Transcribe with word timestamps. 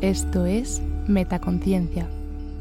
Esto 0.00 0.46
es 0.46 0.80
Metaconciencia, 1.08 2.06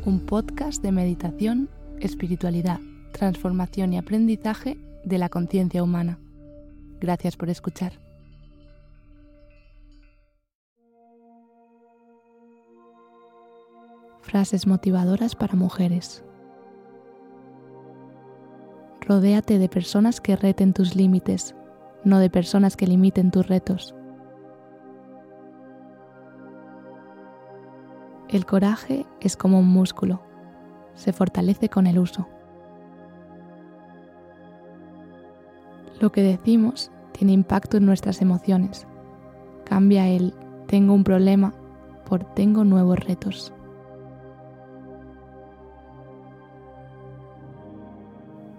un 0.05 0.25
podcast 0.25 0.81
de 0.81 0.91
meditación, 0.91 1.69
espiritualidad, 1.99 2.79
transformación 3.11 3.93
y 3.93 3.99
aprendizaje 3.99 4.75
de 5.05 5.19
la 5.19 5.29
conciencia 5.29 5.83
humana. 5.83 6.17
Gracias 6.99 7.37
por 7.37 7.51
escuchar. 7.51 7.93
Frases 14.21 14.65
motivadoras 14.65 15.35
para 15.35 15.53
mujeres. 15.53 16.23
Rodéate 19.01 19.59
de 19.59 19.69
personas 19.69 20.21
que 20.21 20.35
reten 20.35 20.73
tus 20.73 20.95
límites, 20.95 21.53
no 22.03 22.17
de 22.17 22.31
personas 22.31 22.75
que 22.75 22.87
limiten 22.87 23.29
tus 23.29 23.47
retos. 23.47 23.93
El 28.29 28.45
coraje 28.45 29.05
es 29.21 29.37
como 29.37 29.59
un 29.59 29.69
músculo, 29.69 30.21
se 30.95 31.13
fortalece 31.13 31.69
con 31.69 31.87
el 31.87 31.97
uso. 31.97 32.27
Lo 36.01 36.11
que 36.11 36.21
decimos 36.21 36.91
tiene 37.13 37.31
impacto 37.31 37.77
en 37.77 37.85
nuestras 37.85 38.21
emociones. 38.21 38.85
Cambia 39.63 40.09
el 40.09 40.33
tengo 40.67 40.93
un 40.93 41.05
problema 41.05 41.53
por 42.05 42.25
tengo 42.25 42.65
nuevos 42.65 42.99
retos. 42.99 43.53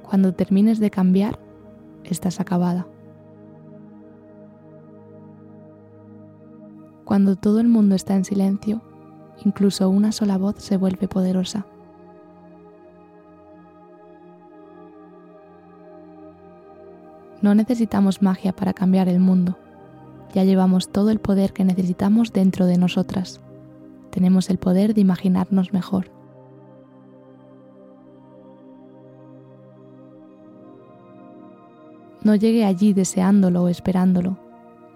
Cuando 0.03 0.33
termines 0.33 0.81
de 0.81 0.91
cambiar, 0.91 1.39
estás 2.05 2.41
acabada. 2.41 2.87
Cuando 7.05 7.37
todo 7.37 7.61
el 7.61 7.69
mundo 7.69 7.95
está 7.95 8.15
en 8.15 8.25
silencio, 8.25 8.83
incluso 9.45 9.89
una 9.89 10.13
sola 10.13 10.39
voz 10.39 10.57
se 10.59 10.77
vuelve 10.77 11.09
poderosa. 11.09 11.67
No 17.41 17.55
necesitamos 17.55 18.21
magia 18.21 18.53
para 18.53 18.73
cambiar 18.73 19.09
el 19.09 19.21
mundo. 19.21 19.57
Ya 20.35 20.45
llevamos 20.45 20.91
todo 20.91 21.11
el 21.11 21.21
poder 21.21 21.53
que 21.53 21.65
necesitamos 21.65 22.33
dentro 22.33 22.67
de 22.67 22.79
nosotras. 22.79 23.41
Tenemos 24.11 24.51
el 24.51 24.59
poder 24.59 24.93
de 24.95 25.01
imaginarnos 25.01 25.73
mejor. 25.73 26.11
No 32.23 32.35
llegue 32.35 32.65
allí 32.65 32.93
deseándolo 32.93 33.63
o 33.63 33.69
esperándolo, 33.69 34.37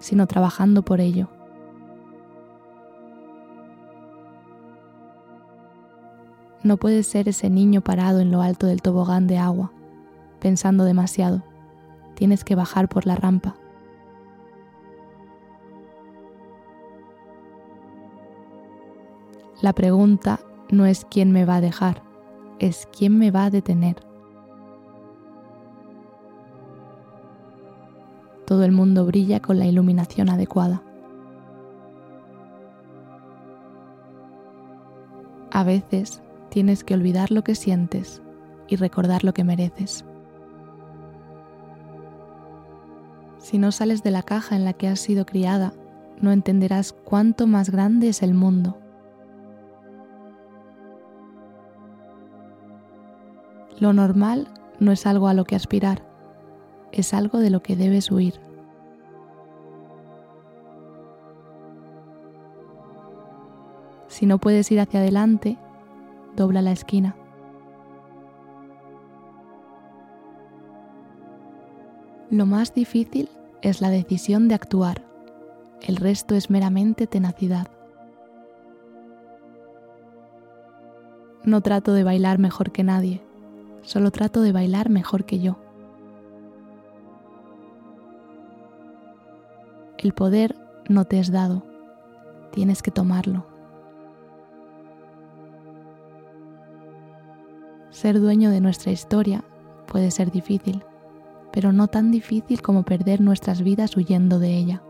sino 0.01 0.27
trabajando 0.27 0.83
por 0.83 1.01
ello. 1.01 1.29
No 6.63 6.77
puedes 6.77 7.07
ser 7.07 7.29
ese 7.29 7.51
niño 7.51 7.81
parado 7.81 8.21
en 8.21 8.31
lo 8.31 8.43
alto 8.43 8.67
del 8.67 8.83
tobogán 8.83 9.27
de 9.27 9.39
agua, 9.39 9.73
pensando 10.41 10.85
demasiado. 10.85 11.43
Tienes 12.15 12.45
que 12.45 12.55
bajar 12.55 12.89
por 12.89 13.07
la 13.07 13.17
rampa. 13.17 13.57
La 19.61 19.73
pregunta 19.73 20.41
no 20.71 20.87
es 20.87 21.05
quién 21.05 21.33
me 21.33 21.45
va 21.45 21.57
a 21.57 21.61
dejar, 21.61 22.03
es 22.59 22.89
quién 22.93 23.19
me 23.19 23.31
va 23.31 23.45
a 23.45 23.51
detener. 23.51 24.13
todo 28.53 28.65
el 28.65 28.73
mundo 28.73 29.07
brilla 29.07 29.41
con 29.41 29.59
la 29.59 29.65
iluminación 29.65 30.29
adecuada. 30.29 30.83
A 35.51 35.65
veces 35.65 36.21
tienes 36.53 36.85
que 36.85 36.93
olvidar 36.93 37.31
lo 37.31 37.43
que 37.43 37.55
sientes 37.55 38.21
y 38.69 38.77
recordar 38.77 39.25
lo 39.25 39.33
que 39.33 39.43
mereces. 39.43 40.05
Si 43.39 43.57
no 43.57 43.73
sales 43.73 44.03
de 44.03 44.11
la 44.11 44.23
caja 44.23 44.55
en 44.55 44.67
la 44.67 44.75
que 44.75 44.87
has 44.87 45.01
sido 45.01 45.25
criada, 45.25 45.73
no 46.21 46.31
entenderás 46.31 46.93
cuánto 46.93 47.47
más 47.47 47.71
grande 47.71 48.11
es 48.11 48.23
el 48.23 48.35
mundo. 48.35 48.77
Lo 53.81 53.95
normal 53.95 54.47
no 54.79 54.93
es 54.93 55.07
algo 55.07 55.29
a 55.29 55.35
lo 55.35 55.47
que 55.47 55.57
aspirar, 55.57 56.05
es 56.93 57.15
algo 57.15 57.39
de 57.39 57.49
lo 57.49 57.63
que 57.63 57.77
debes 57.77 58.11
huir. 58.11 58.35
Si 64.09 64.27
no 64.27 64.37
puedes 64.37 64.71
ir 64.71 64.81
hacia 64.81 65.01
adelante, 65.01 65.57
dobla 66.37 66.63
la 66.63 66.73
esquina. 66.73 67.17
Lo 72.31 72.47
más 72.47 72.73
difícil 72.73 73.29
es 73.61 73.81
la 73.81 73.91
decisión 73.91 74.49
de 74.49 74.55
actuar. 74.55 75.05
El 75.83 75.97
resto 75.97 76.35
es 76.35 76.49
meramente 76.49 77.07
tenacidad. 77.07 77.69
No 81.45 81.61
trato 81.61 81.93
de 81.93 82.05
bailar 82.05 82.39
mejor 82.39 82.71
que 82.71 82.85
nadie, 82.85 83.21
solo 83.83 84.11
trato 84.13 84.43
de 84.43 84.53
bailar 84.53 84.89
mejor 84.89 85.25
que 85.25 85.41
yo. 85.41 85.59
El 89.99 90.15
poder 90.15 90.57
no 90.89 91.05
te 91.05 91.19
es 91.19 91.31
dado, 91.31 91.65
tienes 92.53 92.83
que 92.83 92.91
tomarlo. 92.91 93.52
Ser 98.03 98.21
dueño 98.21 98.51
de 98.51 98.61
nuestra 98.61 98.91
historia 98.91 99.45
puede 99.87 100.11
ser 100.11 100.33
difícil, 100.33 100.83
pero 101.53 101.73
no 101.73 101.87
tan 101.87 102.11
difícil 102.11 102.61
como 102.61 102.83
perder 102.83 103.21
nuestras 103.21 103.63
vidas 103.63 103.97
huyendo 103.97 104.41
de 104.41 104.57
ella. 104.57 104.83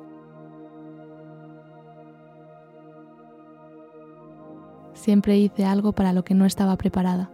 Siempre 4.95 5.37
hice 5.37 5.67
algo 5.67 5.93
para 5.93 6.15
lo 6.15 6.25
que 6.25 6.33
no 6.33 6.47
estaba 6.47 6.75
preparada. 6.77 7.31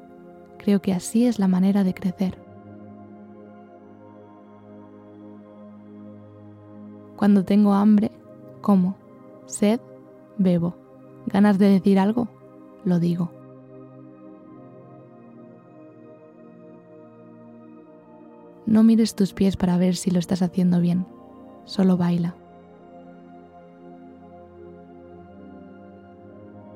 Creo 0.59 0.83
que 0.83 0.93
así 0.93 1.27
es 1.27 1.39
la 1.39 1.47
manera 1.47 1.85
de 1.85 1.95
crecer. 1.95 2.43
Cuando 7.15 7.45
tengo 7.45 7.73
hambre, 7.75 8.11
como. 8.63 8.97
Sed, 9.47 9.79
bebo. 10.39 10.75
¿Ganas 11.27 11.57
de 11.57 11.69
decir 11.69 12.01
algo? 12.01 12.27
Lo 12.85 12.99
digo. 12.99 13.38
No 18.69 18.83
mires 18.83 19.15
tus 19.15 19.33
pies 19.33 19.57
para 19.57 19.79
ver 19.79 19.97
si 19.97 20.11
lo 20.11 20.19
estás 20.19 20.43
haciendo 20.43 20.83
bien, 20.83 21.07
solo 21.65 21.97
baila. 21.97 22.35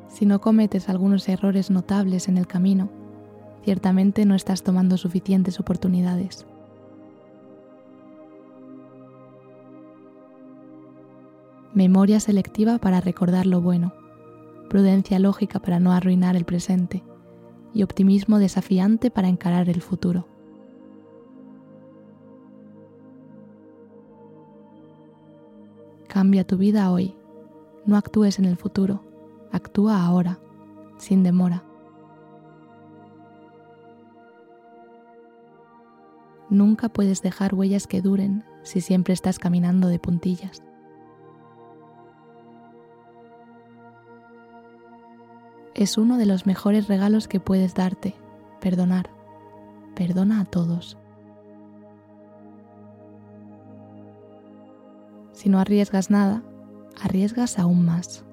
Si 0.09 0.25
no 0.25 0.41
cometes 0.41 0.89
algunos 0.89 1.29
errores 1.29 1.71
notables 1.71 2.29
en 2.29 2.39
el 2.39 2.47
camino, 2.47 2.89
ciertamente 3.63 4.25
no 4.25 4.35
estás 4.35 4.63
tomando 4.63 4.97
suficientes 4.97 5.61
oportunidades. 5.61 6.47
memoria 11.75 12.21
selectiva 12.21 12.77
para 12.77 13.01
recordar 13.01 13.47
lo 13.47 13.63
bueno, 13.63 13.95
prudencia 14.69 15.19
lógica 15.19 15.59
para 15.59 15.81
no 15.81 15.93
arruinar 15.93 16.37
el 16.37 16.45
presente 16.45 17.03
y 17.73 17.83
optimismo 17.83 18.39
desafiante 18.39 19.11
para 19.11 19.29
encarar 19.29 19.71
el 19.71 19.81
futuro. 19.81 20.32
Cambia 26.23 26.47
tu 26.47 26.57
vida 26.57 26.89
hoy, 26.93 27.17
no 27.85 27.97
actúes 27.97 28.39
en 28.39 28.45
el 28.45 28.57
futuro, 28.57 29.03
actúa 29.51 30.05
ahora, 30.07 30.39
sin 30.97 31.25
demora. 31.25 31.65
Nunca 36.49 36.91
puedes 36.91 37.23
dejar 37.23 37.57
huellas 37.57 37.89
que 37.89 38.01
duren 38.03 38.45
si 38.63 38.81
siempre 38.81 39.15
estás 39.15 39.41
caminando 39.41 39.89
de 39.89 39.99
puntillas. 39.99 40.63
es 45.75 45.99
uno 45.99 46.19
de 46.19 46.27
los 46.27 46.47
mejores 46.47 46.87
regalos 46.87 47.27
que 47.27 47.41
puedes 47.41 47.75
darte, 47.75 48.15
perdonar. 48.61 49.11
Perdona 49.97 50.43
a 50.43 50.45
todos. 50.45 51.02
Si 55.43 55.49
no 55.49 55.59
arriesgas 55.59 56.09
nada, 56.09 56.41
arriesgas 57.03 57.59
aún 57.59 57.85
más. 57.85 58.25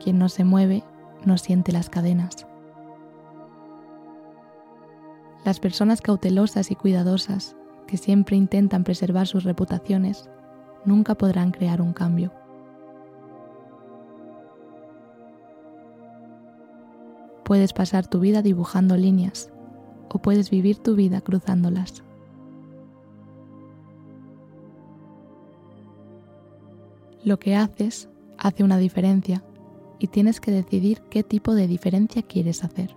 Quien 0.00 0.20
no 0.20 0.28
se 0.28 0.44
mueve 0.44 0.84
no 1.24 1.38
siente 1.38 1.72
las 1.72 1.90
cadenas. 1.90 2.46
Las 5.44 5.58
personas 5.58 6.00
cautelosas 6.00 6.70
y 6.70 6.76
cuidadosas 6.76 7.56
que 7.88 7.96
siempre 7.96 8.36
intentan 8.36 8.84
preservar 8.84 9.26
sus 9.26 9.42
reputaciones 9.42 10.30
nunca 10.84 11.16
podrán 11.16 11.50
crear 11.50 11.82
un 11.82 11.92
cambio. 11.92 12.32
Puedes 17.42 17.72
pasar 17.72 18.06
tu 18.06 18.20
vida 18.20 18.42
dibujando 18.42 18.96
líneas 18.96 19.51
o 20.12 20.18
puedes 20.18 20.50
vivir 20.50 20.78
tu 20.78 20.94
vida 20.94 21.20
cruzándolas. 21.20 22.02
Lo 27.24 27.38
que 27.38 27.56
haces 27.56 28.08
hace 28.36 28.64
una 28.64 28.78
diferencia 28.78 29.42
y 29.98 30.08
tienes 30.08 30.40
que 30.40 30.50
decidir 30.50 31.00
qué 31.10 31.22
tipo 31.22 31.54
de 31.54 31.68
diferencia 31.68 32.22
quieres 32.22 32.64
hacer. 32.64 32.96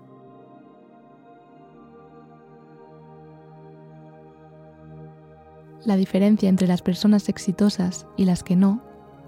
La 5.86 5.96
diferencia 5.96 6.50
entre 6.50 6.68
las 6.68 6.82
personas 6.82 7.30
exitosas 7.30 8.08
y 8.18 8.26
las 8.26 8.44
que 8.44 8.56
no 8.56 8.82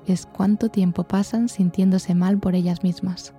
es 0.07 0.25
cuánto 0.25 0.69
tiempo 0.69 1.03
pasan 1.03 1.49
sintiéndose 1.49 2.15
mal 2.15 2.39
por 2.39 2.55
ellas 2.55 2.81
mismas. 2.81 3.35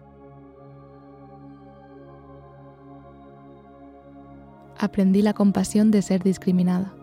Aprendí 4.80 5.22
la 5.22 5.32
compasión 5.32 5.90
de 5.90 6.02
ser 6.02 6.22
discriminada. 6.22 6.94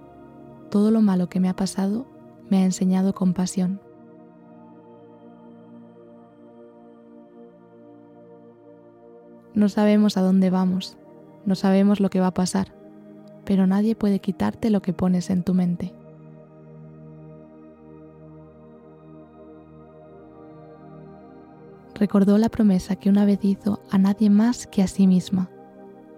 Todo 0.72 0.92
lo 0.92 1.02
malo 1.02 1.28
que 1.28 1.42
me 1.42 1.50
ha 1.50 1.56
pasado 1.56 2.06
me 2.50 2.60
ha 2.60 2.66
enseñado 2.66 3.14
compasión. 3.14 3.82
No 9.54 9.68
sabemos 9.68 10.16
a 10.16 10.22
dónde 10.22 10.50
vamos, 10.50 10.98
no 11.46 11.56
sabemos 11.56 12.00
lo 12.00 12.10
que 12.10 12.22
va 12.22 12.28
a 12.28 12.34
pasar, 12.34 12.74
pero 13.44 13.68
nadie 13.68 13.96
puede 13.96 14.20
quitarte 14.20 14.70
lo 14.70 14.82
que 14.82 14.94
pones 14.94 15.30
en 15.30 15.44
tu 15.44 15.54
mente. 15.54 15.94
Recordó 21.94 22.38
la 22.38 22.50
promesa 22.50 22.96
que 22.96 23.10
una 23.10 23.26
vez 23.26 23.40
hizo 23.44 23.82
a 23.90 23.98
nadie 23.98 24.30
más 24.30 24.66
que 24.66 24.82
a 24.82 24.88
sí 24.88 25.08
misma. 25.08 25.50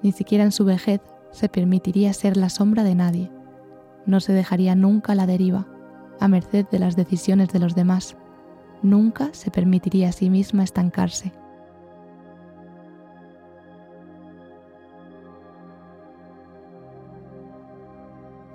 Ni 0.02 0.12
siquiera 0.12 0.44
en 0.44 0.52
su 0.52 0.66
vejez 0.66 1.02
se 1.38 1.50
permitiría 1.50 2.14
ser 2.14 2.36
la 2.36 2.50
sombra 2.50 2.84
de 2.84 2.96
nadie. 2.96 3.32
No 4.08 4.20
se 4.20 4.34
dejaría 4.34 4.74
nunca 4.74 5.14
la 5.14 5.28
deriva, 5.28 5.68
a 6.20 6.28
merced 6.28 6.66
de 6.72 6.80
las 6.80 6.96
decisiones 6.96 7.50
de 7.50 7.60
los 7.60 7.76
demás. 7.76 8.18
Nunca 8.82 9.30
se 9.34 9.52
permitiría 9.52 10.10
a 10.10 10.14
sí 10.14 10.32
misma 10.32 10.64
estancarse. 10.64 11.32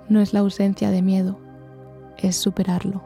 no 0.09 0.19
es 0.19 0.33
la 0.33 0.41
ausencia 0.41 0.91
de 0.91 1.01
miedo, 1.01 1.39
es 2.17 2.35
superarlo. 2.35 3.01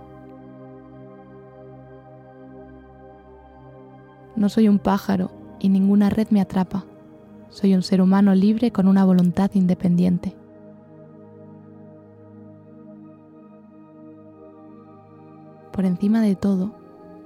No 4.36 4.50
soy 4.50 4.68
un 4.68 4.78
pájaro 4.78 5.32
y 5.60 5.70
ninguna 5.70 6.10
red 6.10 6.28
me 6.32 6.42
atrapa. 6.42 6.87
Soy 7.50 7.74
un 7.74 7.82
ser 7.82 8.02
humano 8.02 8.36
libre 8.36 8.72
con 8.72 8.88
una 8.88 9.06
voluntad 9.06 9.52
independiente. 9.54 10.36
Por 15.72 15.86
encima 15.86 16.22
de 16.22 16.36
todo, 16.36 16.76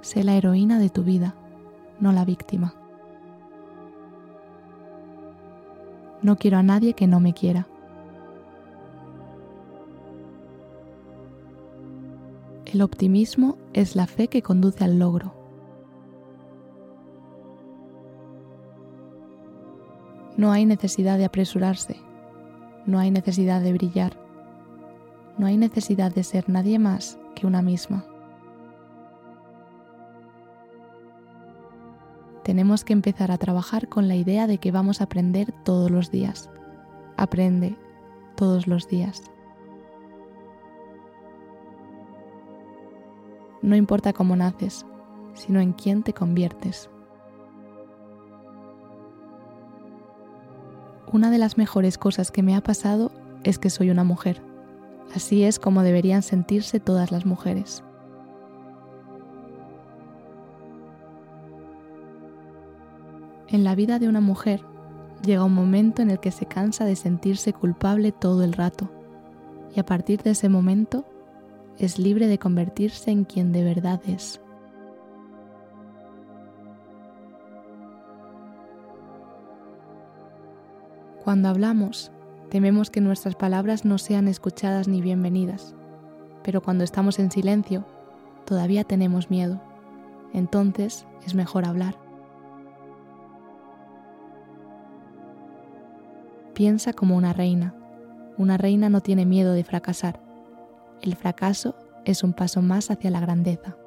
sé 0.01 0.23
la 0.23 0.35
heroína 0.35 0.77
de 0.79 0.89
tu 0.89 1.03
vida, 1.03 1.35
no 1.99 2.11
la 2.11 2.25
víctima. 2.25 2.75
No 6.21 6.35
quiero 6.35 6.57
a 6.57 6.63
nadie 6.63 6.93
que 6.93 7.07
no 7.07 7.19
me 7.19 7.33
quiera. 7.33 7.67
El 12.65 12.81
optimismo 12.81 13.57
es 13.73 13.95
la 13.95 14.07
fe 14.07 14.27
que 14.27 14.41
conduce 14.41 14.83
al 14.83 14.99
logro. 14.99 15.40
No 20.37 20.51
hay 20.51 20.65
necesidad 20.65 21.17
de 21.17 21.25
apresurarse, 21.25 21.97
no 22.85 22.99
hay 22.99 23.11
necesidad 23.11 23.61
de 23.61 23.73
brillar, 23.73 24.17
no 25.37 25.45
hay 25.45 25.57
necesidad 25.57 26.13
de 26.13 26.23
ser 26.23 26.49
nadie 26.49 26.79
más 26.79 27.17
que 27.35 27.47
una 27.47 27.61
misma. 27.61 28.05
Tenemos 32.43 32.83
que 32.83 32.93
empezar 32.93 33.31
a 33.31 33.37
trabajar 33.37 33.87
con 33.87 34.07
la 34.07 34.15
idea 34.15 34.47
de 34.47 34.57
que 34.57 34.71
vamos 34.71 34.99
a 34.99 35.03
aprender 35.03 35.51
todos 35.63 35.91
los 35.91 36.09
días. 36.09 36.49
Aprende 37.15 37.77
todos 38.35 38.67
los 38.67 38.87
días. 38.87 39.23
No 43.61 43.75
importa 43.75 44.11
cómo 44.11 44.35
naces, 44.35 44.87
sino 45.35 45.59
en 45.59 45.73
quién 45.73 46.01
te 46.01 46.13
conviertes. 46.13 46.89
Una 51.13 51.29
de 51.29 51.37
las 51.37 51.57
mejores 51.57 51.97
cosas 51.97 52.31
que 52.31 52.41
me 52.41 52.55
ha 52.55 52.61
pasado 52.61 53.11
es 53.43 53.59
que 53.59 53.69
soy 53.69 53.89
una 53.89 54.05
mujer. 54.05 54.41
Así 55.13 55.43
es 55.43 55.59
como 55.59 55.83
deberían 55.83 56.21
sentirse 56.21 56.79
todas 56.79 57.11
las 57.11 57.25
mujeres. 57.25 57.83
En 63.49 63.65
la 63.65 63.75
vida 63.75 63.99
de 63.99 64.07
una 64.07 64.21
mujer 64.21 64.63
llega 65.25 65.43
un 65.43 65.53
momento 65.53 66.01
en 66.01 66.11
el 66.11 66.21
que 66.21 66.31
se 66.31 66.45
cansa 66.45 66.85
de 66.85 66.95
sentirse 66.95 67.51
culpable 67.51 68.13
todo 68.13 68.45
el 68.45 68.53
rato 68.53 68.89
y 69.75 69.81
a 69.81 69.85
partir 69.85 70.21
de 70.23 70.31
ese 70.31 70.47
momento 70.47 71.05
es 71.77 71.99
libre 71.99 72.27
de 72.27 72.39
convertirse 72.39 73.11
en 73.11 73.25
quien 73.25 73.51
de 73.51 73.65
verdad 73.65 73.99
es. 74.07 74.39
Cuando 81.31 81.47
hablamos, 81.47 82.11
tememos 82.49 82.89
que 82.89 82.99
nuestras 82.99 83.35
palabras 83.35 83.85
no 83.85 83.97
sean 83.97 84.27
escuchadas 84.27 84.89
ni 84.89 84.99
bienvenidas, 84.99 85.75
pero 86.43 86.61
cuando 86.61 86.83
estamos 86.83 87.19
en 87.19 87.31
silencio, 87.31 87.85
todavía 88.45 88.83
tenemos 88.83 89.29
miedo. 89.29 89.61
Entonces 90.33 91.07
es 91.25 91.33
mejor 91.33 91.63
hablar. 91.63 91.95
Piensa 96.53 96.91
como 96.91 97.15
una 97.15 97.31
reina. 97.31 97.73
Una 98.37 98.57
reina 98.57 98.89
no 98.89 98.99
tiene 98.99 99.25
miedo 99.25 99.53
de 99.53 99.63
fracasar 99.63 100.19
el 101.01 101.15
fracaso 101.15 101.75
es 102.03 102.25
un 102.25 102.33
paso 102.33 102.61
más 102.61 102.91
hacia 102.91 103.09
la 103.09 103.21
grandeza. 103.21 103.77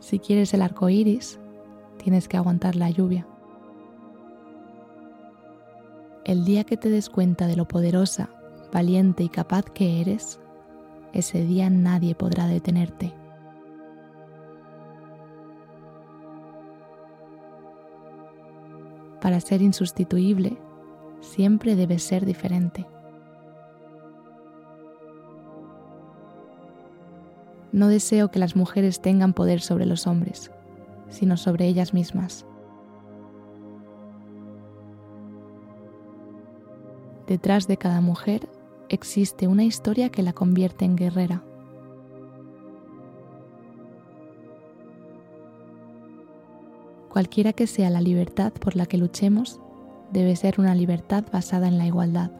Si 0.00 0.18
quieres 0.20 0.54
el 0.54 0.62
arco 0.62 0.88
iris, 0.88 1.38
tienes 1.98 2.28
que 2.28 2.38
aguantar 2.38 2.76
la 2.76 2.88
lluvia. 2.88 3.26
El 6.24 6.44
día 6.44 6.62
que 6.62 6.76
te 6.76 6.88
des 6.88 7.10
cuenta 7.10 7.48
de 7.48 7.56
lo 7.56 7.66
poderosa, 7.66 8.30
valiente 8.72 9.24
y 9.24 9.28
capaz 9.28 9.64
que 9.64 10.00
eres, 10.00 10.38
ese 11.12 11.44
día 11.44 11.68
nadie 11.68 12.14
podrá 12.14 12.46
detenerte. 12.46 13.12
Para 19.20 19.40
ser 19.40 19.62
insustituible, 19.62 20.56
siempre 21.20 21.74
debes 21.74 22.04
ser 22.04 22.24
diferente. 22.24 22.86
No 27.72 27.88
deseo 27.88 28.30
que 28.30 28.38
las 28.38 28.54
mujeres 28.54 29.00
tengan 29.00 29.32
poder 29.32 29.60
sobre 29.60 29.86
los 29.86 30.06
hombres, 30.06 30.52
sino 31.08 31.36
sobre 31.36 31.66
ellas 31.66 31.94
mismas. 31.94 32.46
Detrás 37.32 37.66
de 37.66 37.78
cada 37.78 38.02
mujer 38.02 38.46
existe 38.90 39.48
una 39.48 39.64
historia 39.64 40.10
que 40.10 40.22
la 40.22 40.34
convierte 40.34 40.84
en 40.84 40.96
guerrera. 40.96 41.42
Cualquiera 47.08 47.54
que 47.54 47.66
sea 47.66 47.88
la 47.88 48.02
libertad 48.02 48.52
por 48.52 48.76
la 48.76 48.84
que 48.84 48.98
luchemos, 48.98 49.62
debe 50.12 50.36
ser 50.36 50.60
una 50.60 50.74
libertad 50.74 51.24
basada 51.32 51.68
en 51.68 51.78
la 51.78 51.86
igualdad. 51.86 52.30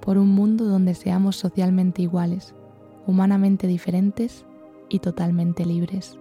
por 0.00 0.18
un 0.18 0.30
mundo 0.30 0.64
donde 0.64 0.94
seamos 0.94 1.36
socialmente 1.36 2.02
iguales, 2.02 2.54
humanamente 3.06 3.66
diferentes 3.66 4.46
y 4.88 5.00
totalmente 5.00 5.66
libres. 5.66 6.18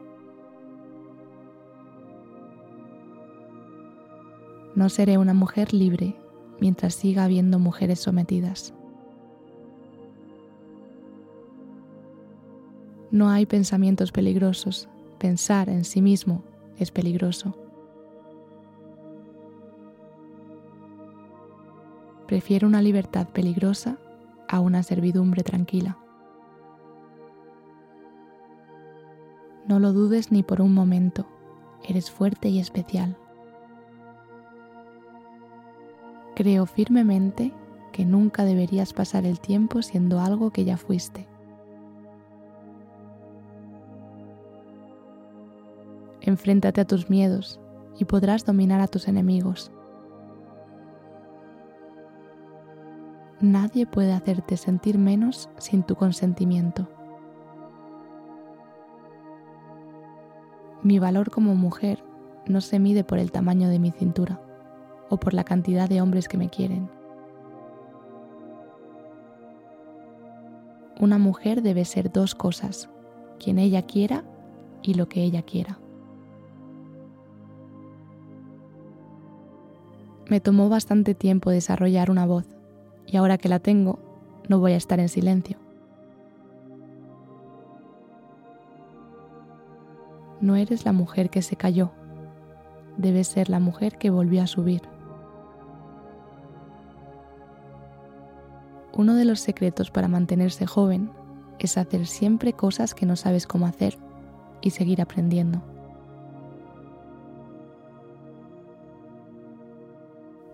No 4.77 4.89
seré 4.89 5.17
una 5.17 5.33
mujer 5.33 5.73
libre 5.73 6.15
mientras 6.59 6.93
siga 6.93 7.23
habiendo 7.23 7.57
mujeres 7.57 7.99
sometidas. 7.99 8.75
No 13.09 13.27
hay 13.31 13.47
pensamientos 13.47 14.11
peligrosos. 14.11 14.87
Pensar 15.17 15.67
en 15.69 15.83
sí 15.83 15.99
mismo 15.99 16.43
es 16.77 16.91
peligroso. 16.91 17.57
Prefiero 22.27 22.67
una 22.67 22.83
libertad 22.83 23.27
peligrosa 23.29 23.97
a 24.47 24.59
una 24.59 24.83
servidumbre 24.83 25.41
tranquila. 25.41 25.97
No 29.67 29.79
lo 29.79 29.91
dudes 29.91 30.31
ni 30.31 30.43
por 30.43 30.61
un 30.61 30.75
momento, 30.75 31.25
eres 31.83 32.11
fuerte 32.11 32.49
y 32.49 32.59
especial. 32.59 33.17
Creo 36.37 36.67
firmemente 36.67 37.51
que 37.91 38.05
nunca 38.05 38.45
deberías 38.45 38.93
pasar 38.93 39.25
el 39.25 39.39
tiempo 39.39 39.81
siendo 39.81 40.19
algo 40.19 40.51
que 40.51 40.65
ya 40.65 40.77
fuiste. 40.77 41.27
Enfréntate 46.21 46.79
a 46.79 46.85
tus 46.85 47.09
miedos 47.09 47.59
y 47.97 48.05
podrás 48.05 48.45
dominar 48.45 48.81
a 48.81 48.87
tus 48.87 49.07
enemigos. 49.07 49.71
Nadie 53.41 53.87
puede 53.87 54.13
hacerte 54.13 54.57
sentir 54.57 54.99
menos 54.99 55.49
sin 55.57 55.81
tu 55.81 55.95
consentimiento. 55.95 56.87
Mi 60.83 60.99
valor 60.99 61.31
como 61.31 61.55
mujer 61.55 62.03
no 62.45 62.61
se 62.61 62.77
mide 62.77 63.03
por 63.03 63.17
el 63.17 63.31
tamaño 63.31 63.69
de 63.69 63.79
mi 63.79 63.89
cintura 63.89 64.39
o 65.09 65.17
por 65.17 65.33
la 65.33 65.43
cantidad 65.43 65.87
de 65.87 66.01
hombres 66.01 66.27
que 66.27 66.37
me 66.37 66.49
quieren. 66.49 66.89
Una 70.99 71.19
mujer 71.19 71.61
debe 71.61 71.85
ser 71.85 72.11
dos 72.11 72.33
cosas, 72.33 72.89
quien 73.39 73.59
ella 73.59 73.83
quiera 73.83 74.23
y 74.81 74.95
lo 74.95 75.07
que 75.07 75.21
ella 75.21 75.43
quiera. 75.43 75.79
Me 80.27 80.41
tomó 80.41 80.69
bastante 80.69 81.13
tiempo 81.13 81.51
desarrollar 81.51 82.09
una 82.09 82.25
voz 82.25 82.45
y 83.05 83.15
ahora 83.15 83.37
que 83.37 83.47
la 83.47 83.59
tengo, 83.59 83.99
no 84.49 84.59
voy 84.59 84.73
a 84.73 84.77
estar 84.77 84.99
en 84.99 85.07
silencio. 85.07 85.57
No 90.41 90.55
eres 90.55 90.83
la 90.83 90.93
mujer 90.93 91.29
que 91.29 91.41
se 91.41 91.55
cayó, 91.55 91.91
debes 92.97 93.27
ser 93.27 93.49
la 93.49 93.59
mujer 93.59 93.97
que 93.97 94.09
volvió 94.09 94.41
a 94.41 94.47
subir. 94.47 94.81
Uno 98.97 99.15
de 99.15 99.23
los 99.23 99.39
secretos 99.39 99.89
para 99.91 100.09
mantenerse 100.09 100.65
joven 100.65 101.11
es 101.59 101.77
hacer 101.77 102.05
siempre 102.05 102.51
cosas 102.51 102.93
que 102.93 103.05
no 103.05 103.15
sabes 103.15 103.47
cómo 103.47 103.65
hacer 103.65 103.97
y 104.61 104.71
seguir 104.71 105.01
aprendiendo. 105.01 105.61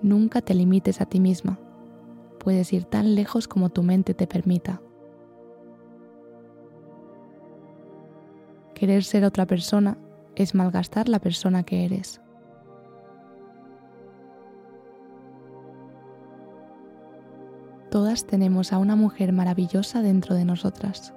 Nunca 0.04 0.42
te 0.42 0.54
limites 0.54 1.02
a 1.02 1.06
ti 1.06 1.20
misma 1.20 1.58
puedes 2.44 2.74
ir 2.74 2.84
tan 2.84 3.16
lejos 3.16 3.48
como 3.48 3.70
tu 3.70 3.84
mente 3.84 4.14
te 4.14 4.28
permita. 4.28 4.82
Querer 8.76 9.04
ser 9.04 9.24
otra 9.24 9.46
persona 9.46 9.98
es 10.36 10.54
malgastar 10.54 11.08
la 11.08 11.20
persona 11.20 11.64
que 11.64 11.86
eres. 11.86 12.20
Todas 17.94 18.26
tenemos 18.26 18.74
a 18.74 18.80
una 18.80 18.96
mujer 18.96 19.34
maravillosa 19.34 20.02
dentro 20.02 20.34
de 20.34 20.46
nosotras. 20.46 21.14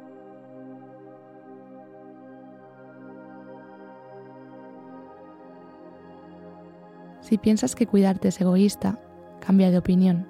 Si 7.23 7.39
piensas 7.39 7.75
que 7.75 7.87
cuidarte 7.87 8.29
es 8.29 8.39
egoísta, 8.43 9.01
cambia 9.41 9.71
de 9.71 9.79
opinión. 9.79 10.29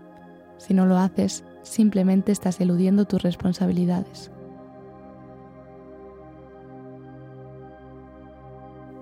Si 0.57 0.73
no 0.73 0.87
lo 0.87 0.99
haces, 0.99 1.45
simplemente 1.63 2.31
estás 2.31 2.61
eludiendo 2.61 3.07
tus 3.07 3.25
responsabilidades. 3.25 4.31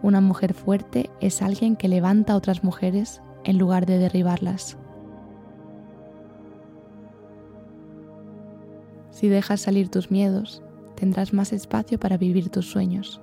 Una 0.01 0.23
mujer 0.23 0.55
fuerte 0.55 1.11
es 1.21 1.43
alguien 1.43 1.77
que 1.77 1.89
levanta 1.89 2.33
a 2.33 2.37
otras 2.37 2.65
mujeres 2.65 3.21
en 3.45 3.59
lugar 3.59 3.85
de 3.85 3.99
derribarlas. 3.99 4.79
Si 9.15 9.29
dejas 9.29 9.63
salir 9.63 9.89
tus 9.89 10.11
miedos, 10.11 10.63
tendrás 10.97 11.33
más 11.33 11.55
espacio 11.55 11.99
para 11.99 12.19
vivir 12.19 12.51
tus 12.51 12.71
sueños. 12.71 13.23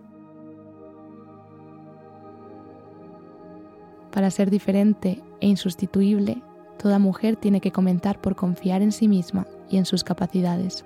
Para 4.12 4.32
ser 4.32 4.50
diferente 4.50 5.22
e 5.40 5.48
insustituible, 5.48 6.42
Toda 6.82 6.98
mujer 6.98 7.36
tiene 7.36 7.62
que 7.62 7.72
comenzar 7.72 8.20
por 8.22 8.36
confiar 8.36 8.82
en 8.82 8.92
sí 8.92 9.08
misma 9.08 9.46
y 9.70 9.78
en 9.78 9.86
sus 9.86 10.04
capacidades. 10.04 10.84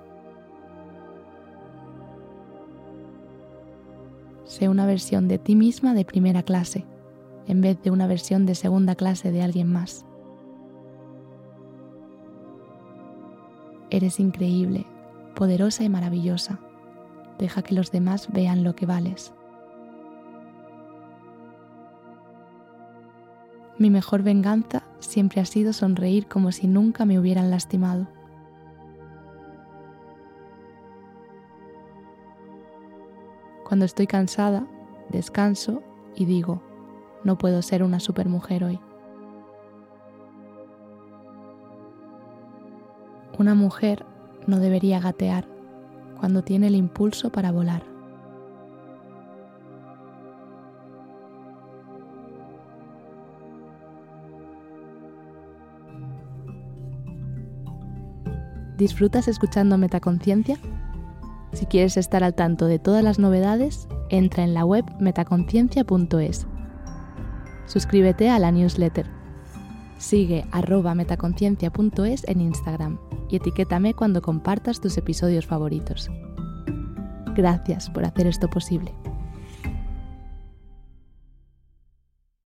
Sé 4.43 4.67
una 4.67 4.85
versión 4.85 5.29
de 5.29 5.37
ti 5.37 5.55
misma 5.55 5.93
de 5.93 6.03
primera 6.03 6.43
clase, 6.43 6.85
en 7.47 7.61
vez 7.61 7.81
de 7.81 7.91
una 7.91 8.07
versión 8.07 8.45
de 8.45 8.55
segunda 8.55 8.95
clase 8.95 9.31
de 9.31 9.41
alguien 9.41 9.71
más. 9.71 10.05
Eres 13.89 14.19
increíble, 14.19 14.85
poderosa 15.35 15.83
y 15.83 15.89
maravillosa. 15.89 16.59
Deja 17.37 17.61
que 17.61 17.75
los 17.75 17.91
demás 17.91 18.29
vean 18.31 18.63
lo 18.63 18.75
que 18.75 18.85
vales. 18.85 19.33
Mi 23.77 23.89
mejor 23.89 24.23
venganza 24.23 24.83
siempre 24.99 25.41
ha 25.41 25.45
sido 25.45 25.73
sonreír 25.73 26.27
como 26.27 26.53
si 26.53 26.65
nunca 26.65 27.05
me 27.05 27.19
hubieran 27.19 27.51
lastimado. 27.51 28.07
Cuando 33.67 33.85
estoy 33.85 34.07
cansada, 34.07 34.65
descanso 35.09 35.83
y 36.15 36.25
digo, 36.25 36.61
no 37.25 37.37
puedo 37.37 37.61
ser 37.61 37.83
una 37.83 37.99
supermujer 37.99 38.63
hoy. 38.63 38.79
Una 43.37 43.55
mujer 43.55 44.05
no 44.47 44.59
debería 44.59 44.99
gatear 44.99 45.47
cuando 46.19 46.43
tiene 46.43 46.67
el 46.67 46.75
impulso 46.75 47.31
para 47.31 47.51
volar. 47.51 47.83
¿Disfrutas 58.77 59.29
escuchando 59.29 59.77
Metaconciencia? 59.77 60.57
Si 61.53 61.65
quieres 61.65 61.95
estar 61.95 62.25
al 62.25 62.33
tanto 62.33 62.65
de 62.65 62.77
todas 62.77 63.03
las 63.03 63.19
novedades, 63.19 63.87
entra 64.09 64.43
en 64.43 64.53
la 64.53 64.65
web 64.65 64.83
metaconciencia.es. 64.99 66.45
Suscríbete 67.67 68.29
a 68.29 68.39
la 68.39 68.51
newsletter. 68.51 69.07
Sigue 69.97 70.45
arroba 70.51 70.93
metaconciencia.es 70.93 72.27
en 72.27 72.41
Instagram 72.41 72.99
y 73.29 73.37
etiquétame 73.37 73.93
cuando 73.93 74.21
compartas 74.21 74.81
tus 74.81 74.97
episodios 74.97 75.45
favoritos. 75.45 76.09
Gracias 77.35 77.89
por 77.89 78.05
hacer 78.05 78.27
esto 78.27 78.49
posible. 78.49 78.93